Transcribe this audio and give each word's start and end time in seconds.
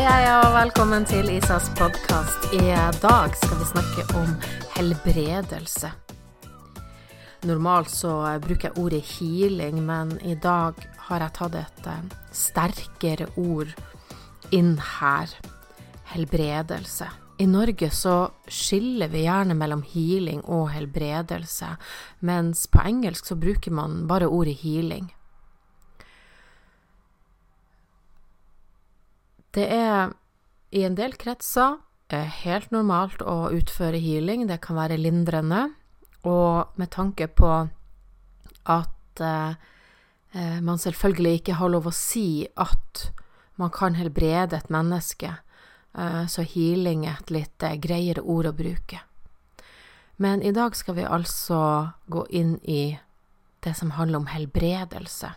Hei, 0.00 0.06
hei, 0.08 0.28
og 0.32 0.54
velkommen 0.54 1.04
til 1.04 1.26
Isas 1.28 1.66
podkast. 1.76 2.46
I 2.56 2.70
dag 3.02 3.34
skal 3.36 3.58
vi 3.60 3.66
snakke 3.68 4.04
om 4.16 4.30
helbredelse. 4.72 5.90
Normalt 7.44 7.92
så 7.92 8.14
bruker 8.40 8.70
jeg 8.70 8.80
ordet 8.80 9.02
healing, 9.18 9.82
men 9.84 10.14
i 10.24 10.38
dag 10.40 10.80
har 11.10 11.26
jeg 11.26 11.36
tatt 11.36 11.60
et 11.60 11.90
eh, 11.92 12.16
sterkere 12.32 13.28
ord 13.36 13.76
inn 14.56 14.78
her. 15.02 15.36
Helbredelse. 16.14 17.10
I 17.36 17.50
Norge 17.52 17.92
så 17.92 18.16
skiller 18.48 19.12
vi 19.12 19.26
gjerne 19.26 19.52
mellom 19.52 19.84
healing 19.84 20.40
og 20.48 20.70
helbredelse, 20.78 21.74
mens 22.24 22.64
på 22.72 22.88
engelsk 22.88 23.34
så 23.34 23.36
bruker 23.36 23.76
man 23.76 24.06
bare 24.08 24.32
ordet 24.32 24.62
healing. 24.64 25.12
Det 29.54 29.66
er 29.66 30.12
i 30.70 30.84
en 30.86 30.94
del 30.98 31.16
kretser 31.18 31.80
helt 32.10 32.70
normalt 32.74 33.22
å 33.22 33.50
utføre 33.54 33.98
healing, 34.02 34.46
det 34.46 34.60
kan 34.64 34.78
være 34.78 34.98
lindrende, 34.98 35.68
og 36.26 36.74
med 36.78 36.90
tanke 36.90 37.28
på 37.28 37.50
at 38.70 39.22
eh, 39.24 40.58
man 40.60 40.78
selvfølgelig 40.78 41.40
ikke 41.40 41.58
har 41.60 41.72
lov 41.72 41.88
å 41.88 41.94
si 41.94 42.46
at 42.56 43.10
man 43.60 43.70
kan 43.70 43.96
helbrede 43.98 44.58
et 44.58 44.72
menneske, 44.72 45.36
eh, 45.96 46.24
så 46.26 46.42
healing 46.42 47.06
er 47.06 47.20
et 47.20 47.32
litt 47.34 47.66
eh, 47.66 47.78
greiere 47.80 48.22
ord 48.22 48.50
å 48.50 48.56
bruke. 48.56 49.02
Men 50.20 50.42
i 50.42 50.52
dag 50.52 50.76
skal 50.76 50.98
vi 50.98 51.06
altså 51.08 51.60
gå 52.12 52.26
inn 52.28 52.58
i 52.62 52.98
det 53.64 53.72
som 53.76 53.94
handler 53.96 54.20
om 54.20 54.28
helbredelse. 54.28 55.32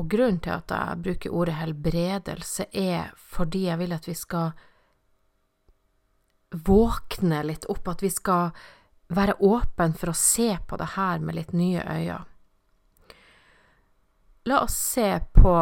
Og 0.00 0.08
grunnen 0.08 0.40
til 0.40 0.54
at 0.54 0.72
jeg 0.72 1.00
bruker 1.04 1.34
ordet 1.36 1.58
helbredelse, 1.60 2.70
er 2.72 3.10
fordi 3.20 3.66
jeg 3.66 3.80
vil 3.82 3.92
at 3.92 4.08
vi 4.08 4.16
skal 4.16 4.54
våkne 6.50 7.42
litt 7.46 7.68
opp, 7.70 7.88
at 7.92 8.02
vi 8.02 8.10
skal 8.10 8.54
være 9.12 9.36
åpne 9.44 9.92
for 9.98 10.12
å 10.12 10.16
se 10.16 10.54
på 10.66 10.78
det 10.80 10.92
her 10.96 11.20
med 11.20 11.36
litt 11.36 11.52
nye 11.52 11.84
øyne. 11.84 12.24
La 14.48 14.62
oss 14.64 14.78
se 14.94 15.10
på 15.36 15.54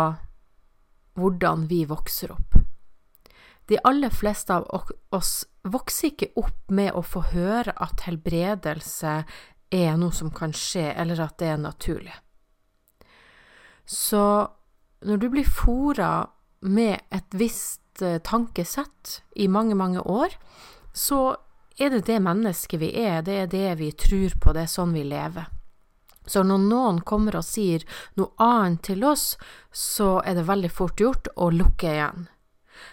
hvordan 1.18 1.66
vi 1.66 1.82
vokser 1.90 2.30
opp. 2.32 2.54
De 3.68 3.76
aller 3.84 4.12
fleste 4.14 4.54
av 4.54 4.68
oss 5.12 5.32
vokser 5.66 6.12
ikke 6.12 6.30
opp 6.40 6.70
med 6.72 6.94
å 6.96 7.02
få 7.04 7.24
høre 7.34 7.74
at 7.74 8.06
helbredelse 8.06 9.16
er 9.74 9.98
noe 10.00 10.14
som 10.14 10.30
kan 10.32 10.54
skje, 10.56 10.86
eller 10.94 11.20
at 11.26 11.36
det 11.42 11.50
er 11.52 11.60
naturlig. 11.60 12.14
Så 13.88 14.22
når 15.00 15.16
du 15.16 15.28
blir 15.32 15.48
fora 15.48 16.28
med 16.60 17.00
et 17.14 17.36
visst 17.40 18.02
eh, 18.02 18.18
tankesett 18.20 19.22
i 19.40 19.48
mange, 19.48 19.74
mange 19.74 20.02
år, 20.02 20.34
så 20.92 21.36
er 21.78 21.94
det 21.94 22.06
det 22.08 22.18
mennesket 22.20 22.82
vi 22.82 22.90
er, 23.00 23.22
det 23.22 23.36
er 23.42 23.52
det 23.52 23.68
vi 23.80 23.92
tror 23.92 24.34
på, 24.42 24.52
det 24.52 24.66
er 24.66 24.72
sånn 24.72 24.92
vi 24.92 25.06
lever. 25.08 25.46
Så 26.28 26.42
når 26.44 26.64
noen 26.66 26.98
kommer 27.08 27.38
og 27.38 27.46
sier 27.46 27.84
noe 28.20 28.34
annet 28.42 28.82
til 28.90 29.04
oss, 29.08 29.38
så 29.72 30.18
er 30.20 30.36
det 30.36 30.48
veldig 30.50 30.70
fort 30.74 31.00
gjort 31.00 31.30
å 31.36 31.48
lukke 31.54 31.94
igjen. 31.94 32.26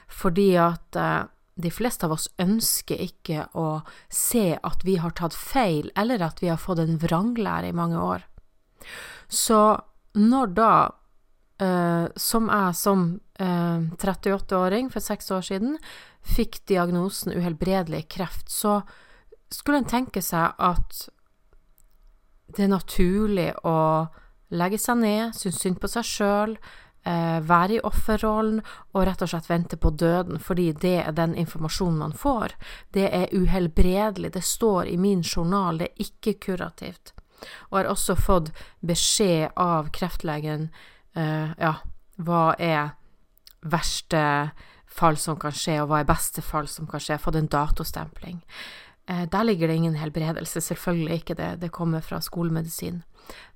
Fordi 0.07 0.53
at 0.61 0.99
eh, 1.01 1.25
de 1.55 1.71
fleste 1.71 2.07
av 2.07 2.15
oss 2.15 2.29
ønsker 2.39 3.01
ikke 3.03 3.49
å 3.55 3.81
se 4.11 4.53
at 4.55 4.87
vi 4.87 4.95
har 5.01 5.15
tatt 5.17 5.35
feil, 5.35 5.91
eller 5.95 6.23
at 6.23 6.39
vi 6.43 6.53
har 6.53 6.61
fått 6.61 6.79
en 6.83 6.99
vranglære 7.01 7.73
i 7.73 7.75
mange 7.75 7.99
år. 7.99 8.23
Så 9.27 9.59
når 10.15 10.53
da, 10.55 10.73
eh, 11.61 12.05
som 12.15 12.49
jeg 12.51 12.75
som 12.79 13.07
eh, 13.39 13.79
38-åring 13.99 14.91
for 14.93 15.03
seks 15.03 15.31
år 15.35 15.43
siden, 15.45 15.77
fikk 16.25 16.63
diagnosen 16.69 17.35
uhelbredelig 17.35 18.07
kreft, 18.15 18.49
så 18.49 18.81
skulle 19.51 19.83
en 19.83 19.89
tenke 19.89 20.23
seg 20.25 20.55
at 20.57 21.05
det 22.55 22.65
er 22.65 22.71
naturlig 22.71 23.51
å 23.67 23.77
legge 24.55 24.79
seg 24.79 24.99
ned, 25.01 25.35
synes 25.35 25.59
synd 25.61 25.79
på 25.81 25.89
seg 25.91 26.07
sjøl, 26.07 26.55
eh, 27.05 27.39
være 27.43 27.77
i 27.77 27.83
offerrollen 27.85 28.61
og 28.93 29.05
rett 29.07 29.21
og 29.25 29.31
slett 29.31 29.49
vente 29.49 29.77
på 29.81 29.91
døden, 29.91 30.39
fordi 30.39 30.71
det 30.71 30.97
er 31.03 31.17
den 31.17 31.35
informasjonen 31.35 31.99
man 32.05 32.15
får. 32.15 32.55
Det 32.93 33.09
er 33.09 33.33
uhelbredelig, 33.33 34.33
det 34.33 34.43
står 34.45 34.93
i 34.93 34.97
min 34.97 35.23
journal, 35.23 35.81
det 35.81 35.91
er 35.91 36.07
ikke 36.07 36.37
kurativt. 36.47 37.13
Og 37.69 37.79
har 37.79 37.89
også 37.91 38.15
fått 38.17 38.51
beskjed 38.85 39.53
av 39.59 39.91
kreftlegen 39.95 40.69
uh, 41.17 41.51
ja, 41.59 41.75
hva 42.15 42.55
er 42.59 42.95
verste 43.65 44.51
fall 44.85 45.17
som 45.19 45.37
kan 45.41 45.53
skje, 45.55 45.81
og 45.81 45.89
hva 45.91 46.01
er 46.01 46.09
beste 46.09 46.43
fall 46.45 46.69
som 46.71 46.87
kan 46.87 47.01
skje, 47.03 47.19
fått 47.19 47.39
en 47.39 47.51
datostempling. 47.51 48.41
Uh, 49.09 49.25
der 49.31 49.47
ligger 49.47 49.67
det 49.67 49.79
ingen 49.81 49.97
helbredelse, 49.99 50.61
selvfølgelig 50.61 51.21
ikke 51.21 51.39
det, 51.39 51.51
det 51.61 51.73
kommer 51.75 52.05
fra 52.05 52.21
skolemedisin. 52.23 53.03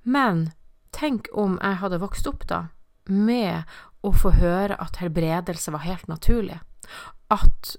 Men 0.02 0.50
tenk 0.92 1.30
om 1.32 1.58
jeg 1.62 1.80
hadde 1.82 2.02
vokst 2.02 2.28
opp 2.30 2.46
da 2.50 2.66
med 3.10 3.66
å 4.06 4.12
få 4.14 4.32
høre 4.38 4.76
at 4.80 5.00
helbredelse 5.00 5.72
var 5.74 5.84
helt 5.84 6.08
naturlig. 6.08 6.60
At 7.30 7.76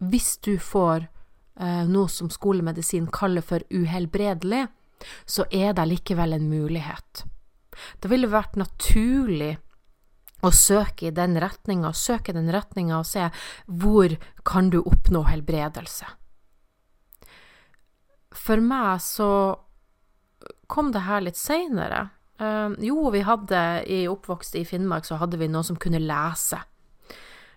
hvis 0.00 0.36
du 0.44 0.56
får 0.60 1.06
eh, 1.60 1.84
noe 1.88 2.08
som 2.12 2.30
skolemedisin 2.32 3.08
kaller 3.12 3.44
for 3.44 3.64
uhelbredelig, 3.70 4.66
så 5.24 5.46
er 5.50 5.74
det 5.76 5.88
likevel 5.90 6.36
en 6.36 6.48
mulighet. 6.50 7.24
Det 8.00 8.10
ville 8.12 8.30
vært 8.30 8.58
naturlig 8.60 9.56
å 10.44 10.50
søke 10.54 11.08
i 11.08 11.14
den 11.14 11.36
retninga, 11.40 11.92
søke 11.92 12.32
den 12.36 12.50
retninga 12.52 13.00
og 13.00 13.08
se 13.08 13.26
hvor 13.66 14.14
kan 14.46 14.70
du 14.72 14.80
oppnå 14.80 15.24
helbredelse. 15.28 16.08
For 18.30 18.62
meg 18.62 19.02
så 19.04 19.30
kom 20.70 20.92
det 20.94 21.04
her 21.04 21.24
litt 21.24 21.38
seinere. 21.38 22.08
Uh, 22.40 22.72
jo, 22.80 23.10
vi 23.12 23.20
hadde 23.26 23.60
i 23.90 24.04
oppvokst 24.08 24.56
i 24.56 24.64
Finnmark 24.64 25.04
så 25.04 25.18
hadde 25.20 25.40
vi 25.40 25.50
noen 25.50 25.66
som 25.66 25.78
kunne 25.80 26.00
lese. 26.00 26.60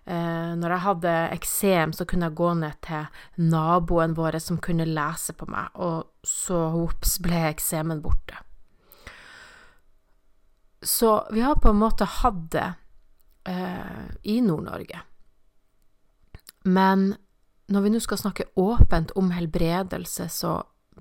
Uh, 0.03 0.51
når 0.59 0.73
jeg 0.75 0.83
hadde 0.83 1.11
eksem, 1.37 1.93
så 1.95 2.05
kunne 2.05 2.27
jeg 2.27 2.35
gå 2.35 2.49
ned 2.59 2.79
til 2.83 3.05
naboen 3.39 4.15
vår 4.17 4.39
som 4.43 4.59
kunne 4.59 4.87
lese 4.89 5.35
på 5.37 5.47
meg, 5.47 5.71
og 5.79 6.27
så 6.27 6.65
ops 6.83 7.19
ble 7.23 7.45
eksemen 7.53 8.03
borte. 8.03 8.41
Så 10.83 11.27
vi 11.31 11.41
har 11.41 11.55
på 11.55 11.71
en 11.71 11.79
måte 11.79 12.03
hatt 12.03 12.41
det 12.51 12.73
eh, 13.47 14.07
i 14.23 14.41
Nord-Norge. 14.43 14.99
Men 16.63 17.13
når 17.71 17.81
vi 17.81 17.91
nå 17.93 18.01
skal 18.03 18.19
snakke 18.19 18.49
åpent 18.59 19.13
om 19.19 19.31
helbredelse, 19.31 20.27
så 20.29 20.57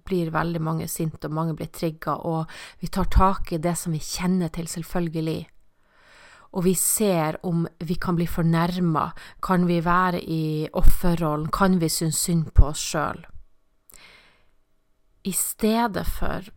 blir 0.07 0.33
veldig 0.35 0.63
mange 0.63 0.89
sinte, 0.89 1.29
og 1.29 1.35
mange 1.35 1.57
blir 1.59 1.71
trigga, 1.75 2.15
og 2.15 2.51
vi 2.81 2.91
tar 2.91 3.11
tak 3.13 3.53
i 3.53 3.61
det 3.63 3.75
som 3.79 3.95
vi 3.95 4.01
kjenner 4.03 4.51
til, 4.55 4.69
selvfølgelig. 4.71 5.47
Og 6.53 6.67
vi 6.67 6.75
ser 6.77 7.39
om 7.47 7.65
vi 7.81 7.95
kan 7.97 8.17
bli 8.17 8.27
fornærma, 8.29 9.11
kan 9.41 9.67
vi 9.67 9.81
være 9.85 10.21
i 10.21 10.69
offerrollen, 10.73 11.49
kan 11.49 11.79
vi 11.81 11.89
synes 11.89 12.21
synd 12.21 12.51
på 12.53 12.69
oss 12.73 12.83
sjøl? 12.93 13.23
I 15.25 15.33
stedet 15.33 16.05
for 16.19 16.51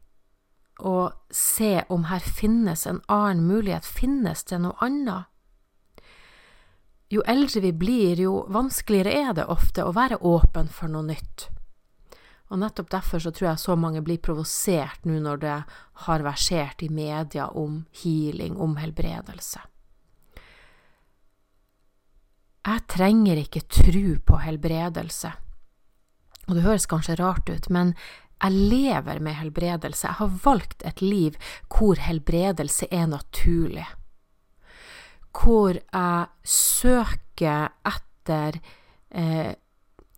å 0.83 0.97
se 1.31 1.85
om 1.89 2.09
her 2.09 2.19
finnes 2.19 2.83
en 2.89 2.99
annen 3.07 3.45
mulighet, 3.47 3.85
finnes 3.85 4.43
det 4.43 4.59
noe 4.59 4.75
annet? 4.83 5.31
Jo 7.13 7.21
eldre 7.29 7.61
vi 7.61 7.71
blir, 7.71 8.19
jo 8.19 8.41
vanskeligere 8.51 9.13
er 9.13 9.35
det 9.37 9.45
ofte 9.53 9.85
å 9.85 9.93
være 9.95 10.17
åpen 10.25 10.67
for 10.67 10.91
noe 10.91 11.05
nytt. 11.05 11.45
Og 12.51 12.59
nettopp 12.61 12.89
derfor 12.91 13.21
så 13.21 13.31
tror 13.31 13.51
jeg 13.51 13.61
så 13.61 13.77
mange 13.79 14.01
blir 14.05 14.19
provosert 14.21 15.05
nå 15.05 15.21
når 15.21 15.39
det 15.41 15.55
har 16.05 16.25
versert 16.25 16.83
i 16.83 16.89
media 16.89 17.47
om 17.53 17.85
healing, 18.01 18.57
om 18.57 18.75
helbredelse. 18.81 19.63
Jeg 22.65 22.81
trenger 22.89 23.37
ikke 23.37 23.61
tro 23.69 24.05
på 24.25 24.37
helbredelse. 24.41 25.31
Og 26.47 26.55
det 26.57 26.63
høres 26.65 26.87
kanskje 26.89 27.17
rart 27.19 27.49
ut, 27.49 27.69
men 27.69 27.93
jeg 28.41 28.51
lever 28.51 29.19
med 29.23 29.37
helbredelse. 29.37 30.07
Jeg 30.07 30.19
har 30.19 30.39
valgt 30.43 30.85
et 30.85 31.01
liv 31.01 31.37
hvor 31.69 31.99
helbredelse 32.01 32.89
er 32.91 33.05
naturlig. 33.09 33.85
Hvor 35.35 35.77
jeg 35.77 36.25
søker 36.55 37.69
etter 37.85 38.59
eh, 39.11 39.53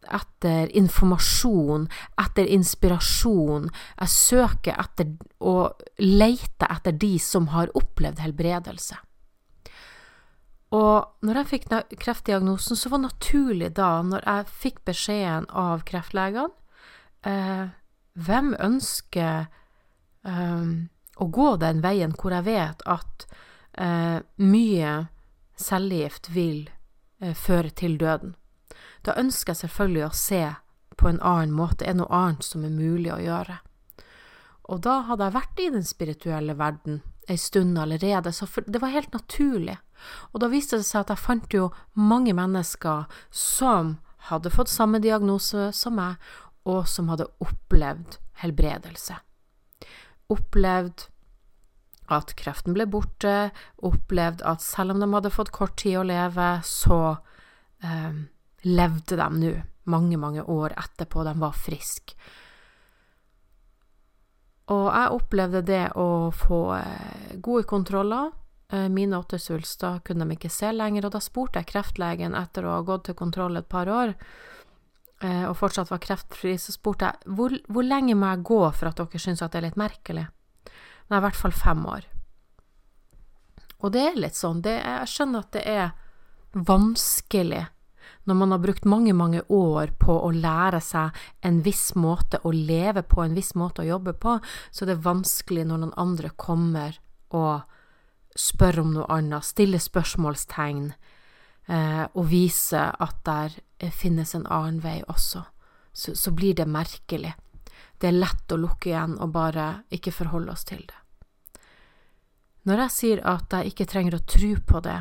etter 0.08 0.70
informasjon, 0.78 1.88
etter 2.22 2.48
inspirasjon. 2.56 3.68
Jeg 4.00 4.14
søker 4.14 4.78
etter 4.80 5.12
og 5.44 5.84
leter 6.00 6.72
etter 6.72 6.96
de 6.96 7.18
som 7.20 7.50
har 7.52 7.74
opplevd 7.76 8.24
helbredelse. 8.24 9.00
Og 10.76 11.24
når 11.24 11.42
jeg 11.42 11.50
fikk 11.52 11.68
kreftdiagnosen, 12.02 12.76
så 12.76 12.90
var 12.92 13.00
det 13.00 13.10
naturlig 13.12 13.70
da, 13.78 14.02
når 14.04 14.26
jeg 14.26 14.56
fikk 14.66 14.82
beskjeden 14.90 15.48
av 15.56 15.86
kreftlegene 15.88 16.52
eh, 17.24 17.70
Hvem 18.18 18.56
ønsker 18.66 19.46
eh, 20.26 20.72
å 21.18 21.28
gå 21.34 21.50
den 21.62 21.82
veien 21.86 22.16
hvor 22.18 22.34
jeg 22.34 22.48
vet 22.48 22.84
at 22.90 23.28
eh, 23.78 24.20
mye 24.42 24.94
cellegift 25.58 26.30
vil 26.34 26.70
eh, 27.22 27.34
føre 27.34 27.70
til 27.70 27.98
døden. 27.98 28.36
Da 29.06 29.16
ønsker 29.18 29.54
jeg 29.54 29.64
selvfølgelig 29.64 30.06
å 30.08 30.16
se 30.18 30.44
på 30.98 31.10
en 31.10 31.22
annen 31.22 31.54
måte, 31.54 31.86
er 31.86 31.98
noe 31.98 32.10
annet 32.14 32.46
som 32.46 32.66
er 32.66 32.74
mulig 32.74 33.12
å 33.14 33.22
gjøre. 33.22 33.60
Og 34.68 34.82
da 34.84 35.00
hadde 35.08 35.28
jeg 35.28 35.38
vært 35.38 35.62
i 35.62 35.70
den 35.78 35.86
spirituelle 35.88 36.58
verden 36.60 37.02
ei 37.30 37.38
stund 37.40 37.78
allerede, 37.80 38.32
så 38.32 38.48
det 38.66 38.82
var 38.82 38.94
helt 38.94 39.14
naturlig. 39.14 39.78
Og 40.34 40.42
da 40.44 40.50
viste 40.52 40.80
det 40.80 40.88
seg 40.88 41.06
at 41.06 41.14
jeg 41.14 41.24
fant 41.24 41.54
jo 41.54 41.70
mange 41.94 42.36
mennesker 42.38 43.06
som 43.34 43.98
hadde 44.30 44.52
fått 44.52 44.72
samme 44.72 45.00
diagnose 45.04 45.70
som 45.76 45.98
meg, 46.00 46.18
og 46.68 46.88
som 46.92 47.08
hadde 47.12 47.30
opplevd 47.44 48.18
helbredelse. 48.42 49.16
Opplevd 50.34 51.08
at 52.12 52.34
kreften 52.40 52.76
ble 52.76 52.88
borte, 52.92 53.52
opplevd 53.84 54.44
at 54.48 54.64
selv 54.64 54.96
om 54.96 55.02
de 55.04 55.10
hadde 55.14 55.32
fått 55.34 55.54
kort 55.56 55.78
tid 55.80 56.00
å 56.00 56.08
leve, 56.08 56.50
så 56.68 57.00
eh, 57.84 58.20
levde 58.68 59.20
de 59.20 59.30
nå, 59.42 59.54
mange, 59.92 60.20
mange 60.20 60.44
år 60.44 60.76
etterpå, 60.76 61.24
de 61.28 61.36
var 61.40 61.56
friske. 61.56 62.16
Og 64.76 64.90
jeg 64.92 65.16
opplevde 65.16 65.64
det 65.68 65.86
å 66.00 66.28
få 66.36 66.62
eh, 66.76 67.36
gode 67.44 67.64
kontroller. 67.70 68.34
Eh, 68.74 68.90
mine 68.90 69.18
åtte 69.18 69.40
svulster 69.40 70.00
kunne 70.04 70.26
de 70.26 70.36
ikke 70.36 70.52
se 70.52 70.74
lenger, 70.76 71.08
og 71.08 71.14
da 71.16 71.22
spurte 71.24 71.62
jeg 71.62 71.70
kreftlegen 71.70 72.36
etter 72.36 72.68
å 72.68 72.76
ha 72.76 72.82
gått 72.88 73.08
til 73.08 73.16
kontroll 73.16 73.56
et 73.56 73.70
par 73.72 73.88
år, 73.88 74.12
eh, 75.22 75.46
og 75.48 75.56
fortsatt 75.56 75.92
var 75.94 76.04
kreftfri, 76.04 76.58
så 76.60 76.76
spurte 76.76 77.08
jeg 77.08 77.38
hvor, 77.38 77.56
hvor 77.72 77.88
lenge 77.88 78.16
må 78.16 78.34
jeg 78.34 78.44
gå 78.50 78.60
for 78.76 78.90
at 78.90 79.00
dere 79.00 79.24
syns 79.24 79.42
at 79.42 79.56
det 79.56 79.62
er 79.62 79.68
litt 79.70 79.80
merkelig? 79.80 80.28
Nei, 81.08 81.22
i 81.22 81.24
hvert 81.24 81.40
fall 81.40 81.56
fem 81.56 81.86
år. 81.88 82.10
Og 83.80 83.94
det 83.94 84.04
er 84.04 84.20
litt 84.20 84.36
sånn, 84.36 84.60
det, 84.66 84.76
jeg 84.82 85.10
skjønner 85.14 85.46
at 85.46 85.56
det 85.56 85.64
er 85.64 85.90
vanskelig 86.58 87.64
når 88.28 88.36
man 88.36 88.52
har 88.52 88.60
brukt 88.60 88.84
mange, 88.84 89.14
mange 89.16 89.42
år 89.48 89.94
på 89.96 90.12
å 90.12 90.34
lære 90.36 90.82
seg 90.84 91.16
en 91.48 91.62
viss 91.64 91.94
måte 91.96 92.42
å 92.44 92.52
leve 92.52 93.06
på, 93.08 93.22
en 93.24 93.38
viss 93.38 93.54
måte 93.56 93.86
å 93.86 93.88
jobbe 93.88 94.18
på, 94.20 94.34
så 94.72 94.84
det 94.84 94.98
er 94.98 95.06
vanskelig 95.06 95.64
når 95.70 95.84
noen 95.86 95.96
andre 95.96 96.34
kommer 96.36 97.00
og 97.32 97.77
spør 98.38 98.82
om 98.84 98.94
noe 98.96 99.08
annet, 99.14 99.46
stille 99.46 99.80
spørsmålstegn 99.82 100.92
eh, 100.94 102.06
og 102.14 102.30
vise 102.30 102.84
at 102.92 103.20
der 103.26 103.58
finnes 103.94 104.36
en 104.38 104.48
annen 104.48 104.82
vei 104.84 105.02
også. 105.08 105.44
Så, 105.94 106.14
så 106.16 106.32
blir 106.32 106.56
det 106.58 106.70
merkelig. 106.70 107.34
Det 107.98 108.12
er 108.12 108.20
lett 108.20 108.54
å 108.54 108.60
lukke 108.62 108.92
igjen 108.92 109.18
og 109.18 109.34
bare 109.34 109.68
ikke 109.94 110.14
forholde 110.14 110.54
oss 110.54 110.66
til 110.70 110.84
det. 110.86 111.02
Når 112.68 112.84
jeg 112.84 112.94
sier 112.94 113.22
at 113.26 113.54
jeg 113.54 113.72
ikke 113.72 113.88
trenger 113.88 114.18
å 114.18 114.26
tro 114.28 114.52
på 114.70 114.82
det, 114.86 115.00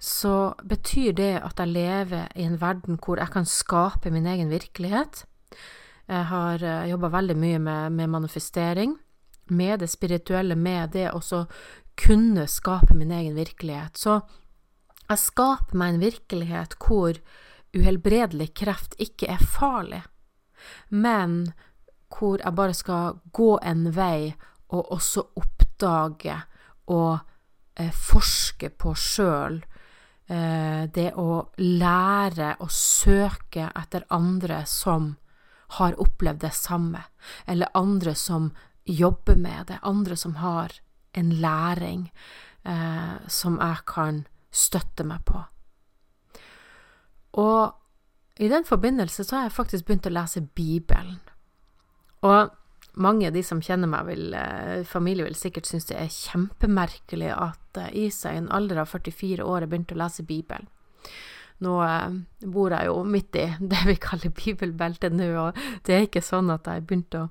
så 0.00 0.54
betyr 0.64 1.12
det 1.16 1.32
at 1.40 1.60
jeg 1.60 1.72
lever 1.74 2.30
i 2.36 2.46
en 2.48 2.58
verden 2.60 2.98
hvor 3.00 3.20
jeg 3.20 3.32
kan 3.32 3.48
skape 3.48 4.12
min 4.12 4.28
egen 4.28 4.52
virkelighet. 4.52 5.24
Jeg 6.10 6.26
har 6.30 6.64
eh, 6.64 6.88
jobba 6.90 7.10
veldig 7.12 7.36
mye 7.36 7.58
med, 7.60 7.92
med, 7.98 8.10
manifestering, 8.10 8.96
med 9.48 9.80
det 9.80 9.90
spirituelle, 9.92 10.56
med 10.56 10.96
det 10.96 11.10
å 11.12 11.20
kunne 12.00 12.46
skape 12.48 12.96
min 12.96 13.12
egen 13.12 13.36
virkelighet. 13.38 13.96
Så 13.96 14.20
jeg 15.08 15.22
skaper 15.22 15.76
meg 15.76 15.94
en 15.94 16.04
virkelighet 16.04 16.76
hvor 16.80 17.18
uhelbredelig 17.76 18.50
kreft 18.58 18.96
ikke 18.98 19.30
er 19.36 19.42
farlig, 19.42 20.02
men 20.90 21.52
hvor 22.10 22.40
jeg 22.42 22.56
bare 22.58 22.74
skal 22.74 23.20
gå 23.32 23.52
en 23.62 23.90
vei 23.94 24.32
og 24.74 24.92
også 24.96 25.28
oppdage 25.38 26.34
og 26.90 27.20
eh, 27.78 27.92
forske 27.94 28.72
på 28.74 28.94
sjøl 28.98 29.60
Eh, 30.30 30.82
det 30.94 31.10
å 31.18 31.50
lære 31.58 32.52
å 32.62 32.68
søke 32.70 33.66
etter 33.74 34.04
andre 34.14 34.60
som 34.66 35.16
har 35.80 35.96
opplevd 35.98 36.44
det 36.44 36.52
samme, 36.54 37.02
eller 37.50 37.72
andre 37.74 38.14
som 38.14 38.52
jobber 38.86 39.34
med 39.34 39.72
det, 39.72 39.80
andre 39.82 40.16
som 40.16 40.36
har 40.38 40.76
en 41.12 41.32
læring 41.42 42.10
eh, 42.64 43.16
som 43.28 43.58
jeg 43.60 43.84
kan 43.86 44.24
støtte 44.50 45.06
meg 45.06 45.24
på. 45.26 45.42
Og 47.40 47.74
i 48.40 48.48
den 48.48 48.64
forbindelse 48.64 49.24
så 49.24 49.36
har 49.36 49.42
jeg 49.48 49.56
faktisk 49.58 49.86
begynt 49.86 50.08
å 50.08 50.14
lese 50.14 50.42
Bibelen. 50.42 51.20
Og 52.26 52.50
mange 53.00 53.28
av 53.28 53.34
de 53.36 53.42
som 53.46 53.60
kjenner 53.62 53.88
meg, 53.88 54.06
vil, 54.06 54.34
eh, 54.34 54.84
familie 54.84 55.24
vil 55.24 55.36
sikkert 55.38 55.66
synes 55.66 55.86
det 55.86 55.96
er 55.96 56.08
kjempemerkelig 56.08 57.30
at 57.36 57.76
eh, 57.76 58.06
Isa 58.06 58.32
i 58.32 58.40
en 58.40 58.50
alder 58.50 58.82
av 58.82 58.88
44 58.88 59.44
år 59.44 59.60
har 59.60 59.70
begynt 59.70 59.92
å 59.92 60.00
lese 60.00 60.26
Bibelen. 60.26 60.68
Nå 61.64 61.74
eh, 61.84 62.14
bor 62.48 62.72
jeg 62.72 62.88
jo 62.88 63.00
midt 63.04 63.36
i 63.36 63.46
det 63.72 63.82
vi 63.88 63.96
kaller 64.00 64.36
bibelbeltet 64.36 65.16
nå, 65.16 65.30
og 65.46 65.60
det 65.86 65.96
er 65.96 66.06
ikke 66.08 66.24
sånn 66.24 66.52
at 66.54 66.68
jeg 66.70 66.86
begynte 66.88 67.26
å, 67.26 67.28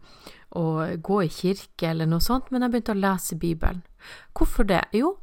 å 0.59 0.65
gå 0.97 1.23
i 1.25 1.31
kirke 1.33 1.89
eller 1.91 2.09
noe 2.09 2.23
sånt, 2.23 2.51
men 2.51 2.65
jeg 2.65 2.75
begynte 2.75 2.97
å 2.97 3.01
lese 3.01 3.39
Bibelen. 3.41 3.81
Hvorfor 4.37 4.69
det? 4.69 4.85
Jo, 4.95 5.17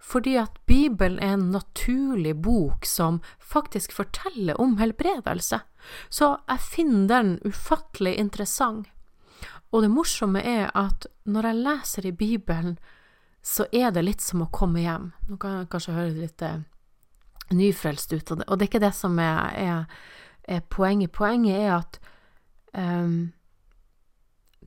fordi 0.00 0.36
at 0.40 0.56
Bibelen 0.66 1.18
er 1.18 1.36
en 1.36 1.50
naturlig 1.52 2.34
bok 2.42 2.86
som 2.88 3.20
faktisk 3.38 3.92
forteller 3.92 4.60
om 4.60 4.78
helbredelse, 4.80 5.60
så 6.08 6.30
jeg 6.48 6.64
finner 6.64 7.06
den 7.08 7.36
ufattelig 7.44 8.16
interessant. 8.20 8.88
Og 9.70 9.84
det 9.84 9.92
morsomme 9.92 10.42
er 10.42 10.72
at 10.74 11.06
når 11.30 11.46
jeg 11.46 11.62
leser 11.64 12.06
i 12.08 12.16
Bibelen, 12.16 12.78
så 13.42 13.66
er 13.72 13.92
det 13.94 14.02
litt 14.04 14.24
som 14.24 14.42
å 14.42 14.50
komme 14.52 14.82
hjem. 14.82 15.12
Nå 15.28 15.38
kan 15.40 15.60
jeg 15.60 15.70
kanskje 15.72 15.94
høre 15.96 16.16
litt 16.16 16.42
eh, 16.42 16.58
nyfrelst 17.56 18.12
ut, 18.12 18.30
og 18.30 18.40
det, 18.40 18.46
og 18.46 18.58
det 18.58 18.64
er 18.64 18.70
ikke 18.70 18.84
det 18.86 18.94
som 18.96 19.18
er, 19.18 19.38
er, 19.58 19.84
er 20.44 20.64
poenget. 20.70 21.12
Poenget 21.12 21.58
er 21.58 21.74
at 21.78 22.00
um, 22.74 23.32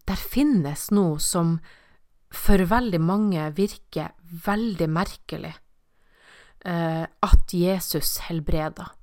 der 0.07 0.19
finnes 0.19 0.89
noe 0.91 1.19
som 1.23 1.57
for 2.33 2.65
veldig 2.65 2.99
mange 3.01 3.45
virker 3.55 4.15
veldig 4.45 4.89
merkelig. 4.89 5.53
Uh, 6.63 7.03
at 7.05 7.53
Jesus 7.53 8.17
helbreder. 8.29 8.93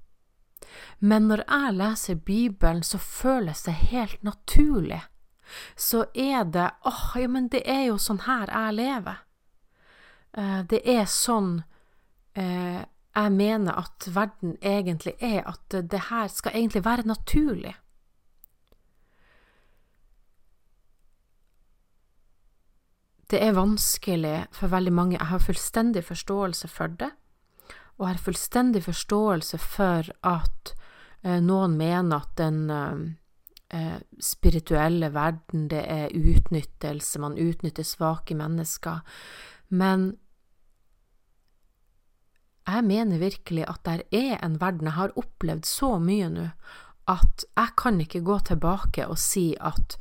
Men 1.01 1.29
når 1.29 1.45
jeg 1.45 1.77
leser 1.77 2.15
Bibelen, 2.15 2.83
så 2.83 2.99
føles 2.99 3.63
det 3.67 3.75
helt 3.91 4.23
naturlig 4.25 5.03
så 5.77 6.05
er 6.15 6.45
det 6.45 6.71
åh, 6.85 7.17
ja, 7.17 7.29
men 7.29 7.49
det 7.49 7.63
er 7.69 7.87
jo 7.89 7.99
sånn 7.99 8.23
her 8.27 8.51
jeg 8.51 8.77
lever. 8.79 9.21
Uh, 10.37 10.61
det 10.71 10.81
er 10.87 11.07
sånn 11.11 11.63
eh, 12.39 12.83
jeg 13.15 13.33
mener 13.33 13.79
at 13.79 14.09
verden 14.15 14.57
egentlig 14.63 15.15
er, 15.21 15.43
at 15.47 15.91
det 15.91 16.01
her 16.11 16.27
skal 16.29 16.53
egentlig 16.55 16.85
være 16.85 17.07
naturlig. 17.07 17.75
Det 23.31 23.43
er 23.43 23.55
vanskelig 23.55 24.47
for 24.53 24.67
veldig 24.67 24.93
mange. 24.93 25.19
Jeg 25.19 25.27
har 25.27 25.39
fullstendig 25.39 26.05
forståelse 26.05 26.69
for 26.69 26.87
det, 26.87 27.11
og 27.99 28.09
har 28.09 28.19
fullstendig 28.19 28.83
forståelse 28.83 29.59
for 29.59 30.11
at 30.27 30.75
eh, 31.23 31.39
noen 31.43 31.77
mener 31.79 32.17
at 32.17 32.33
den 32.39 32.71
eh, 32.71 33.99
spirituelle 34.21 35.13
verden, 35.15 35.69
det 35.71 35.85
er 35.87 36.15
utnyttelse, 36.15 37.21
man 37.23 37.39
utnytter 37.39 37.87
svake 37.87 38.35
mennesker. 38.35 39.01
Men 39.69 40.17
jeg 42.67 42.85
mener 42.87 43.19
virkelig 43.19 43.65
at 43.69 43.83
der 43.85 44.03
er 44.13 44.39
en 44.45 44.61
verden. 44.61 44.87
Jeg 44.91 44.99
har 44.99 45.19
opplevd 45.19 45.67
så 45.67 45.99
mye 45.99 46.29
nå 46.31 46.49
at 47.11 47.45
jeg 47.57 47.77
kan 47.81 48.01
ikke 48.01 48.23
gå 48.23 48.39
tilbake 48.47 49.07
og 49.09 49.19
si 49.19 49.55
at 49.61 49.97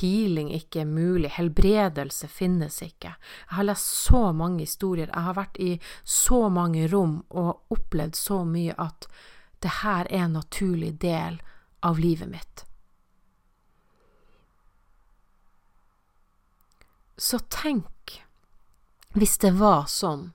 healing 0.00 0.48
ikke 0.54 0.80
er 0.80 0.88
mulig, 0.88 1.30
helbredelse 1.36 2.28
finnes 2.28 2.80
ikke. 2.82 3.12
Jeg 3.12 3.56
har 3.58 3.66
lest 3.68 3.90
så 4.06 4.32
mange 4.32 4.64
historier, 4.64 5.10
jeg 5.12 5.26
har 5.26 5.36
vært 5.36 5.60
i 5.60 5.74
så 6.04 6.48
mange 6.48 6.86
rom 6.88 7.18
og 7.28 7.74
opplevd 7.74 8.16
så 8.16 8.44
mye 8.48 8.76
at 8.80 9.08
det 9.60 9.80
her 9.82 10.08
er 10.08 10.24
en 10.24 10.38
naturlig 10.38 10.94
del 11.02 11.40
av 11.84 12.00
livet 12.00 12.30
mitt. 12.32 12.64
Så 17.16 17.38
tenk 17.52 18.18
hvis 19.14 19.36
det 19.38 19.52
var 19.60 19.84
sånn 19.86 20.32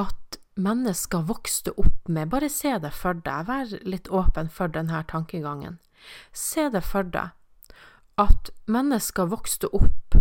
at 0.00 0.23
mennesker 0.54 1.24
vokste 1.28 1.74
opp 1.80 2.08
med 2.08 2.30
Bare 2.30 2.48
se 2.52 2.76
det 2.78 2.92
for 2.94 3.18
deg, 3.26 3.46
vær 3.48 3.72
litt 3.82 4.10
åpen 4.10 4.50
for 4.52 4.70
denne 4.70 5.02
tankegangen. 5.10 5.78
Se 6.32 6.68
det 6.70 6.84
for 6.84 7.06
deg 7.06 7.32
at 8.20 8.50
mennesker 8.70 9.26
vokste 9.26 9.70
opp 9.74 10.20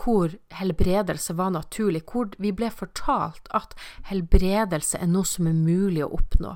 hvor 0.00 0.32
helbredelse 0.56 1.34
var 1.36 1.50
naturlig, 1.52 2.04
hvor 2.08 2.30
vi 2.40 2.54
ble 2.56 2.70
fortalt 2.72 3.50
at 3.52 3.74
helbredelse 4.08 4.96
er 4.96 5.10
noe 5.10 5.28
som 5.28 5.48
er 5.50 5.58
mulig 5.58 6.04
å 6.06 6.14
oppnå. 6.16 6.54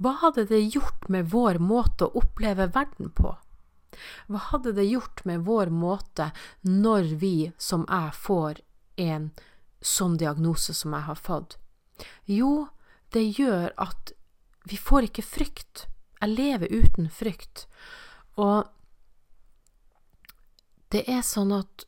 Hva 0.00 0.14
hadde 0.22 0.46
det 0.50 0.62
gjort 0.74 1.06
med 1.12 1.30
vår 1.30 1.60
måte 1.62 2.08
å 2.08 2.22
oppleve 2.22 2.70
verden 2.74 3.12
på? 3.14 3.36
Hva 4.26 4.42
hadde 4.50 4.72
det 4.74 4.88
gjort 4.88 5.22
med 5.28 5.44
vår 5.46 5.70
måte 5.70 6.30
når 6.64 7.14
vi, 7.20 7.52
som 7.58 7.84
jeg, 7.86 8.16
får 8.16 8.62
en 8.96 9.30
sånn 9.80 10.16
diagnose 10.20 10.74
som 10.76 10.94
jeg 10.96 11.08
har 11.08 11.18
fått? 11.18 11.58
Jo, 12.28 12.68
det 13.12 13.24
gjør 13.38 13.72
at 13.80 14.12
vi 14.68 14.76
får 14.76 15.08
ikke 15.08 15.24
frykt. 15.24 15.86
Jeg 16.20 16.36
lever 16.36 16.72
uten 16.72 17.08
frykt. 17.12 17.66
Og 18.40 18.68
det 20.90 21.06
er 21.08 21.22
sånn 21.26 21.52
at 21.54 21.86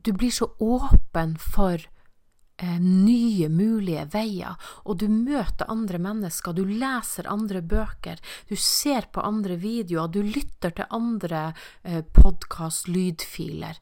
du 0.00 0.12
blir 0.16 0.32
så 0.32 0.46
åpen 0.62 1.34
for 1.40 1.76
eh, 1.76 2.78
nye 2.80 3.48
mulige 3.52 4.06
veier, 4.12 4.56
og 4.84 5.00
du 5.02 5.08
møter 5.12 5.68
andre 5.72 6.00
mennesker, 6.00 6.54
du 6.56 6.64
leser 6.64 7.28
andre 7.28 7.60
bøker, 7.60 8.20
du 8.48 8.56
ser 8.56 9.10
på 9.12 9.24
andre 9.24 9.58
videoer, 9.60 10.08
du 10.08 10.22
lytter 10.22 10.72
til 10.76 10.88
andre 10.94 11.50
eh, 11.82 12.00
podkast, 12.04 12.88
lydfiler, 12.88 13.80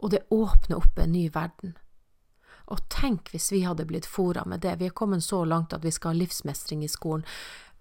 og 0.00 0.16
det 0.16 0.24
åpner 0.34 0.80
opp 0.80 0.98
en 0.98 1.14
ny 1.14 1.28
verden. 1.34 1.76
Og 2.70 2.82
tenk 2.92 3.32
hvis 3.34 3.50
vi 3.52 3.64
hadde 3.66 3.86
blitt 3.88 4.06
fora 4.06 4.44
med 4.46 4.62
det, 4.64 4.76
vi 4.80 4.88
er 4.90 4.96
kommet 4.96 5.24
så 5.26 5.42
langt 5.44 5.74
at 5.74 5.84
vi 5.84 5.92
skal 5.94 6.14
ha 6.14 6.20
livsmestring 6.22 6.84
i 6.86 6.90
skolen. 6.90 7.26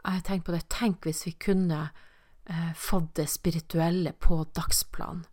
Jeg 0.03 0.23
tenker 0.25 0.49
på 0.49 0.55
det, 0.55 0.65
tenk 0.71 1.05
hvis 1.05 1.25
vi 1.27 1.35
kunne 1.37 1.89
eh, 2.49 2.71
fått 2.75 3.13
det 3.19 3.27
spirituelle 3.29 4.15
på 4.17 4.41
dagsplan. 4.57 5.25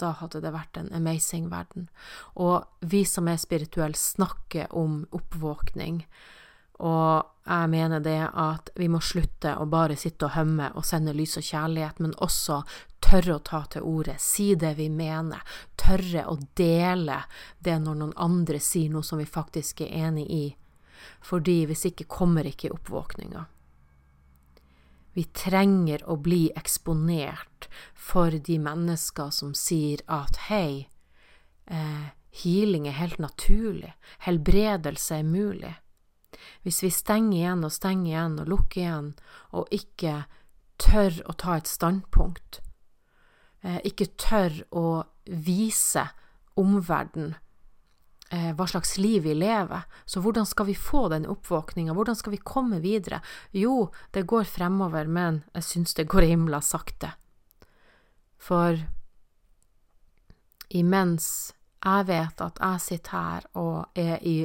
Da 0.00 0.10
hadde 0.18 0.42
det 0.42 0.52
vært 0.54 0.76
en 0.76 0.90
amazing 0.92 1.48
verden. 1.52 1.88
Og 2.34 2.66
vi 2.80 3.04
som 3.08 3.30
er 3.30 3.38
spirituelle, 3.40 3.96
snakker 3.96 4.72
om 4.74 5.04
oppvåkning. 5.14 6.02
Og 6.82 7.30
jeg 7.46 7.70
mener 7.70 8.02
det 8.02 8.18
at 8.26 8.72
vi 8.80 8.88
må 8.90 8.98
slutte 9.04 9.54
å 9.60 9.68
bare 9.70 9.96
sitte 10.00 10.26
og 10.26 10.34
hømme 10.34 10.72
og 10.74 10.86
sende 10.86 11.14
lys 11.14 11.36
og 11.38 11.46
kjærlighet, 11.46 12.02
men 12.02 12.16
også 12.24 12.64
tørre 13.14 13.36
å 13.36 13.42
ta 13.46 13.62
til 13.70 13.86
orde, 13.86 14.16
si 14.18 14.54
det 14.58 14.74
vi 14.78 14.88
mener, 14.90 15.42
tørre 15.78 16.26
å 16.26 16.38
dele 16.58 17.22
det 17.62 17.78
når 17.78 17.98
noen 18.00 18.14
andre 18.18 18.58
sier 18.60 18.90
noe 18.90 19.06
som 19.06 19.20
vi 19.22 19.26
faktisk 19.28 19.84
er 19.84 20.08
enig 20.08 20.26
i. 20.30 20.46
Fordi 21.22 21.64
hvis 21.68 21.86
ikke 21.92 22.08
kommer 22.10 22.46
ikke 22.48 22.72
oppvåkninga. 22.74 23.44
Vi 25.14 25.24
trenger 25.30 26.02
å 26.10 26.16
bli 26.18 26.48
eksponert 26.58 27.68
for 27.94 28.34
de 28.34 28.58
mennesker 28.58 29.30
som 29.30 29.54
sier 29.54 30.02
at 30.10 30.48
hei, 30.48 30.88
eh, 31.70 32.10
healing 32.42 32.88
er 32.88 32.98
helt 32.98 33.20
naturlig, 33.22 33.92
helbredelse 34.26 35.20
er 35.20 35.22
mulig. 35.28 35.74
Hvis 36.66 36.82
vi 36.82 36.90
stenger 36.90 37.38
igjen 37.38 37.64
og 37.64 37.72
stenger 37.72 38.10
igjen 38.10 38.38
og 38.42 38.50
lukker 38.50 38.80
igjen, 38.82 39.14
og 39.54 39.70
ikke 39.70 40.24
tør 40.82 41.22
å 41.30 41.38
ta 41.38 41.60
et 41.60 41.70
standpunkt, 41.70 42.64
ikke 43.64 44.10
tør 44.20 44.58
å 44.76 44.86
vise 45.24 46.02
omverdenen 46.60 47.34
eh, 48.30 48.52
hva 48.56 48.66
slags 48.68 48.96
liv 48.98 49.24
vi 49.24 49.34
lever. 49.34 49.84
Så 50.04 50.20
hvordan 50.24 50.46
skal 50.46 50.68
vi 50.68 50.76
få 50.78 51.08
den 51.12 51.26
oppvåkninga, 51.30 51.94
hvordan 51.94 52.18
skal 52.18 52.34
vi 52.34 52.42
komme 52.42 52.80
videre? 52.84 53.20
Jo, 53.52 53.90
det 54.12 54.26
går 54.30 54.44
fremover, 54.48 55.08
men 55.08 55.42
jeg 55.54 55.68
syns 55.70 55.94
det 55.94 56.08
går 56.10 56.28
himla 56.34 56.60
sakte. 56.64 57.14
For 58.36 58.78
imens 60.74 61.54
jeg 61.84 62.06
vet 62.08 62.40
at 62.40 62.60
jeg 62.60 62.80
sitter 62.80 63.12
her 63.12 63.48
og 63.60 63.98
er 64.00 64.20
i 64.24 64.38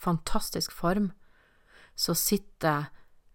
fantastisk 0.00 0.72
form, 0.72 1.10
så 1.94 2.14
sitter 2.16 2.88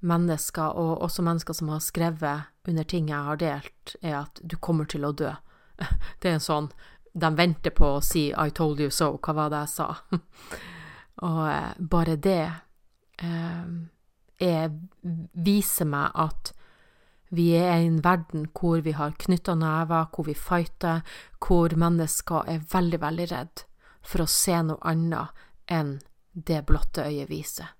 mennesker, 0.05 0.77
og 0.77 1.01
også 1.05 1.25
mennesker 1.25 1.57
som 1.57 1.71
har 1.73 1.83
skrevet 1.83 2.69
under 2.69 2.83
ting 2.83 3.09
jeg 3.09 3.29
har 3.29 3.41
delt, 3.41 3.95
er 4.01 4.19
at 4.23 4.41
du 4.41 4.57
kommer 4.57 4.85
til 4.89 5.05
å 5.05 5.13
dø. 5.13 5.33
Det 6.21 6.29
er 6.29 6.37
en 6.37 6.43
sånn 6.43 6.69
de 7.15 7.31
venter 7.31 7.71
på 7.71 7.95
å 7.95 8.03
si 8.03 8.27
'I 8.33 8.51
told 8.51 8.79
you 8.79 8.91
so', 8.91 9.15
hva 9.23 9.33
var 9.33 9.49
det 9.49 9.63
jeg 9.63 9.69
sa? 9.71 9.87
og 11.27 11.41
eh, 11.47 11.73
bare 11.79 12.15
det 12.19 12.51
eh, 13.23 13.67
er, 14.39 14.73
viser 15.31 15.87
meg 15.87 16.11
at 16.13 16.51
vi 17.35 17.53
er 17.57 17.79
i 17.79 17.87
en 17.87 18.01
verden 18.03 18.49
hvor 18.53 18.83
vi 18.83 18.91
har 18.95 19.15
knytta 19.19 19.55
never, 19.55 20.09
hvor 20.11 20.27
vi 20.27 20.35
fighter, 20.35 21.01
hvor 21.39 21.75
mennesker 21.75 22.43
er 22.51 22.67
veldig, 22.71 22.99
veldig 23.01 23.29
redd 23.31 23.63
for 24.05 24.23
å 24.23 24.29
se 24.29 24.59
noe 24.61 24.83
annet 24.85 25.47
enn 25.71 25.97
det 26.33 26.65
blotte 26.67 27.07
øyet 27.07 27.31
viser. 27.31 27.71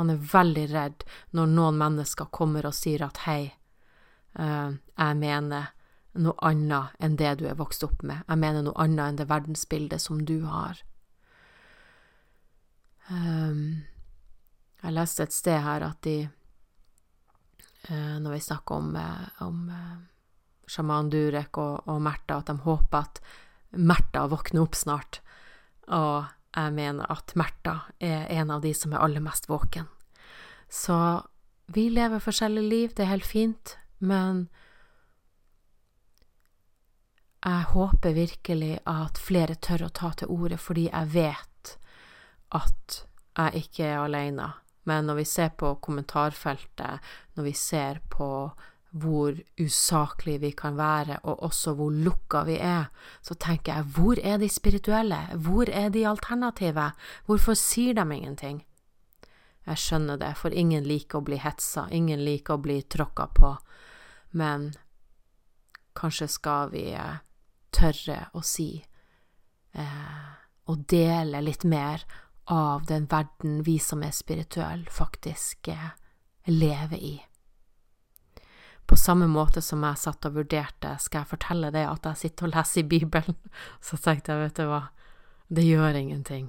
Man 0.00 0.14
er 0.14 0.22
veldig 0.32 0.64
redd 0.72 1.04
når 1.36 1.50
noen 1.52 1.76
mennesker 1.80 2.30
kommer 2.32 2.64
og 2.64 2.72
sier 2.76 3.04
at 3.04 3.20
hei, 3.26 3.50
uh, 4.40 4.72
jeg 4.72 5.18
mener 5.20 5.74
noe 6.20 6.34
annet 6.42 6.96
enn 7.04 7.18
det 7.20 7.34
du 7.42 7.44
er 7.50 7.58
vokst 7.58 7.84
opp 7.84 8.00
med. 8.02 8.24
Jeg 8.24 8.40
mener 8.40 8.64
noe 8.64 8.80
annet 8.80 9.04
enn 9.04 9.20
det 9.20 9.28
verdensbildet 9.30 10.02
som 10.02 10.24
du 10.24 10.40
har. 10.48 10.80
Um, 13.10 13.84
jeg 14.80 14.96
leste 14.96 15.26
et 15.26 15.36
sted 15.36 15.60
her 15.60 15.82
at 15.82 15.98
de 16.06 16.16
uh, 17.90 18.16
Når 18.22 18.36
vi 18.36 18.42
snakker 18.44 18.78
om, 18.78 18.92
uh, 18.96 19.44
om 19.44 19.70
sjaman 20.70 21.10
Durek 21.10 21.58
og, 21.58 21.88
og 21.90 22.00
Märtha, 22.02 22.38
at 22.38 22.52
de 22.52 22.56
håper 22.64 23.04
at 23.04 23.20
Märtha 23.76 24.28
våkner 24.30 24.64
opp 24.64 24.78
snart. 24.78 25.20
Og 25.90 26.24
jeg 26.56 26.72
mener 26.74 27.10
at 27.12 27.34
Märtha 27.38 27.76
er 28.02 28.26
en 28.40 28.50
av 28.50 28.62
de 28.64 28.72
som 28.74 28.92
er 28.92 29.02
aller 29.04 29.22
mest 29.22 29.48
våken. 29.48 29.86
Så 30.70 30.96
vi 31.70 31.88
lever 31.90 32.22
forskjellige 32.22 32.70
liv, 32.70 32.94
det 32.94 33.04
er 33.04 33.14
helt 33.14 33.26
fint, 33.26 33.76
men 33.98 34.48
jeg 37.40 37.68
håper 37.72 38.16
virkelig 38.16 38.74
at 38.90 39.18
flere 39.18 39.54
tør 39.54 39.86
å 39.86 39.94
ta 39.94 40.10
til 40.18 40.32
orde, 40.34 40.58
fordi 40.60 40.88
jeg 40.90 41.12
vet 41.14 41.76
at 42.58 42.98
jeg 43.38 43.62
ikke 43.64 43.86
er 43.86 44.02
alene. 44.02 44.50
Men 44.88 45.06
når 45.06 45.20
vi 45.20 45.26
ser 45.28 45.54
på 45.56 45.76
kommentarfeltet, 45.84 47.00
når 47.36 47.46
vi 47.46 47.54
ser 47.56 48.02
på 48.12 48.50
hvor 48.90 49.36
usaklige 49.60 50.40
vi 50.40 50.50
kan 50.50 50.76
være, 50.76 51.20
og 51.22 51.42
også 51.42 51.74
hvor 51.78 51.90
lukka 51.90 52.42
vi 52.48 52.56
er, 52.58 52.90
så 53.22 53.34
tenker 53.34 53.74
jeg 53.74 53.84
hvor 53.94 54.18
er 54.22 54.38
de 54.38 54.48
spirituelle, 54.48 55.20
hvor 55.36 55.70
er 55.70 55.88
de 55.88 56.06
alternative, 56.08 56.90
hvorfor 57.26 57.54
sier 57.54 57.94
de 57.94 58.16
ingenting? 58.16 58.64
Jeg 59.66 59.78
skjønner 59.78 60.16
det, 60.16 60.34
for 60.36 60.50
ingen 60.50 60.84
liker 60.84 61.20
å 61.20 61.24
bli 61.24 61.38
hetsa, 61.38 61.86
ingen 61.90 62.24
liker 62.24 62.56
å 62.56 62.62
bli 62.64 62.80
tråkka 62.82 63.28
på, 63.36 63.54
men 64.32 64.72
kanskje 65.94 66.26
skal 66.30 66.70
vi 66.72 66.90
eh, 66.96 67.20
tørre 67.70 68.24
å 68.34 68.42
si 68.42 68.72
eh, 69.74 70.28
og 70.70 70.86
dele 70.90 71.42
litt 71.42 71.64
mer 71.64 72.02
av 72.50 72.86
den 72.86 73.06
verden 73.10 73.62
vi 73.66 73.78
som 73.78 74.02
er 74.02 74.14
spirituelle, 74.14 74.90
faktisk 74.90 75.68
eh, 75.68 75.90
lever 76.50 76.98
i. 76.98 77.16
På 78.90 78.96
samme 78.96 79.26
måte 79.26 79.62
som 79.62 79.84
jeg 79.86 79.98
satt 80.02 80.26
og 80.26 80.32
vurderte, 80.34 80.96
skal 80.98 81.20
jeg 81.20 81.30
fortelle 81.30 81.68
det 81.70 81.84
at 81.86 82.08
jeg 82.08 82.18
sitter 82.24 82.48
og 82.48 82.56
leser 82.56 82.80
i 82.80 82.88
Bibelen, 82.90 83.36
så 83.86 83.98
tenkte 84.02 84.34
jeg, 84.34 84.48
vet 84.48 84.56
du 84.58 84.66
hva, 84.66 84.80
det 85.46 85.66
gjør 85.68 85.98
ingenting. 86.00 86.48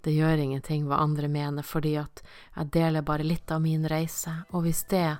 Det 0.00 0.14
gjør 0.16 0.40
ingenting 0.46 0.86
hva 0.88 1.02
andre 1.04 1.28
mener, 1.28 1.60
fordi 1.60 1.98
at 2.00 2.24
jeg 2.56 2.72
deler 2.72 3.04
bare 3.04 3.28
litt 3.28 3.52
av 3.52 3.60
min 3.60 3.84
reise, 3.84 4.32
og 4.56 4.64
hvis 4.64 4.80
det 4.88 5.18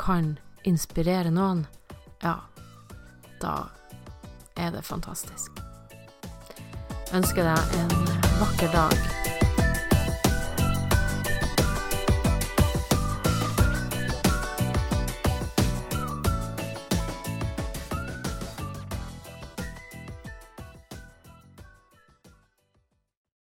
kan 0.00 0.38
inspirere 0.64 1.28
noen, 1.28 1.66
ja, 2.24 2.38
da 3.44 3.54
er 4.56 4.72
det 4.72 4.86
fantastisk. 4.88 5.60
Jeg 5.92 7.20
ønsker 7.20 7.52
deg 7.52 7.80
en 7.82 7.96
vakker 8.40 8.72
dag 8.72 9.17